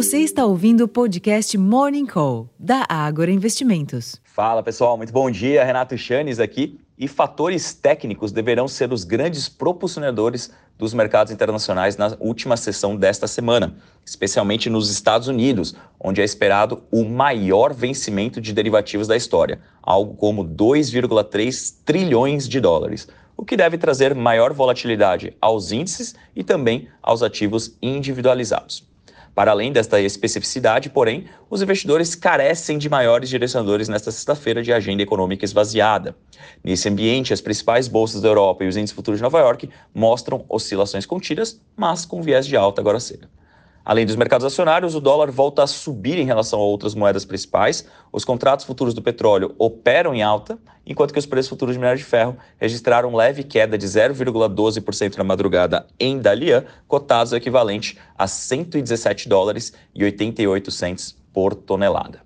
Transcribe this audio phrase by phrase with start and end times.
[0.00, 4.18] Você está ouvindo o podcast Morning Call, da Ágora Investimentos.
[4.24, 5.62] Fala pessoal, muito bom dia.
[5.62, 6.80] Renato Chanes aqui.
[6.98, 13.26] E fatores técnicos deverão ser os grandes propulsionadores dos mercados internacionais na última sessão desta
[13.26, 19.60] semana, especialmente nos Estados Unidos, onde é esperado o maior vencimento de derivativos da história,
[19.82, 23.06] algo como 2,3 trilhões de dólares,
[23.36, 28.88] o que deve trazer maior volatilidade aos índices e também aos ativos individualizados.
[29.34, 35.02] Para além desta especificidade, porém, os investidores carecem de maiores direcionadores nesta sexta-feira de agenda
[35.02, 36.16] econômica esvaziada.
[36.62, 40.44] Nesse ambiente, as principais bolsas da Europa e os índices futuros de Nova York mostram
[40.48, 43.28] oscilações contidas, mas com viés de alta agora cedo.
[43.84, 47.86] Além dos mercados acionários, o dólar volta a subir em relação a outras moedas principais.
[48.12, 51.98] Os contratos futuros do petróleo operam em alta, enquanto que os preços futuros de minério
[51.98, 59.28] de ferro registraram leve queda de 0,12% na madrugada em Dalian, cotados equivalente a 117
[59.28, 62.20] dólares e 88 cents por tonelada.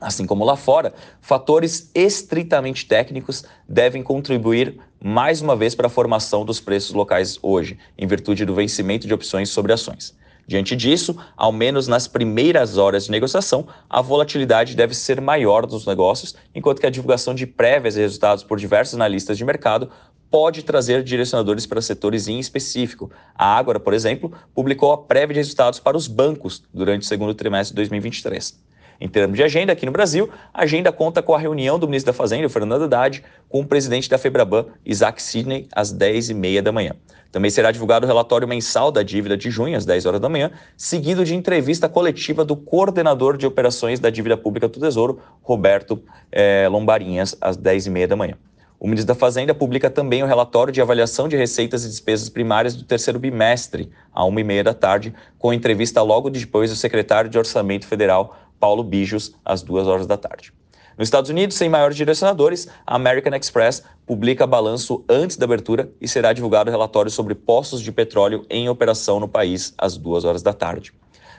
[0.00, 6.44] Assim como lá fora, fatores estritamente técnicos devem contribuir mais uma vez para a formação
[6.44, 10.16] dos preços locais hoje, em virtude do vencimento de opções sobre ações.
[10.48, 15.86] Diante disso, ao menos nas primeiras horas de negociação, a volatilidade deve ser maior dos
[15.86, 19.90] negócios, enquanto que a divulgação de prévias e resultados por diversos analistas de mercado
[20.30, 23.10] pode trazer direcionadores para setores em específico.
[23.34, 27.34] A Ágora, por exemplo, publicou a prévia de resultados para os bancos durante o segundo
[27.34, 28.58] trimestre de 2023.
[29.00, 32.12] Em termos de agenda, aqui no Brasil, a agenda conta com a reunião do ministro
[32.12, 36.94] da Fazenda, Fernando Haddad, com o presidente da Febraban, Isaac Sidney, às 10h30 da manhã.
[37.30, 40.50] Também será divulgado o relatório mensal da dívida de junho, às 10 horas da manhã,
[40.76, 46.02] seguido de entrevista coletiva do coordenador de operações da dívida pública do Tesouro, Roberto
[46.32, 48.34] eh, Lombarinhas, às 10h30 da manhã.
[48.80, 52.76] O ministro da Fazenda publica também o relatório de avaliação de receitas e despesas primárias
[52.76, 57.88] do terceiro bimestre, à 1h30 da tarde, com entrevista logo depois do secretário de Orçamento
[57.88, 60.52] Federal, Paulo Bijos, às 2 horas da tarde.
[60.96, 66.08] Nos Estados Unidos, sem maiores direcionadores, a American Express publica balanço antes da abertura e
[66.08, 70.52] será divulgado relatório sobre postos de petróleo em operação no país às 2 horas da
[70.52, 70.92] tarde.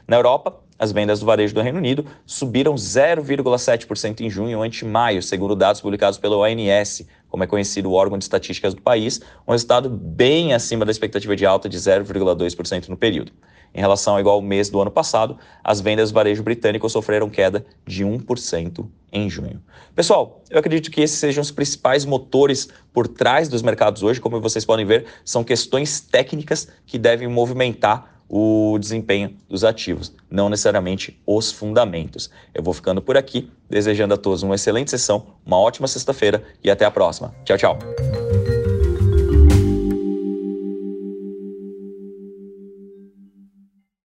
[0.08, 5.22] Na Europa, as vendas do varejo do Reino Unido subiram 0,7% em junho ante maio,
[5.22, 7.06] segundo dados publicados pela ONS,
[7.40, 11.38] como é conhecido o órgão de estatísticas do país, um resultado bem acima da expectativa
[11.38, 13.32] de alta de 0,2% no período.
[13.74, 17.66] Em relação ao igual mês do ano passado, as vendas do varejo britânico sofreram queda
[17.88, 19.62] de 1% em junho.
[19.96, 24.20] Pessoal, eu acredito que esses sejam os principais motores por trás dos mercados hoje.
[24.20, 30.50] Como vocês podem ver, são questões técnicas que devem movimentar o desempenho dos ativos, não
[30.50, 32.30] necessariamente os fundamentos.
[32.54, 36.70] Eu vou ficando por aqui, desejando a todos uma excelente sessão, uma ótima sexta-feira e
[36.70, 37.34] até a próxima.
[37.44, 38.29] Tchau, tchau.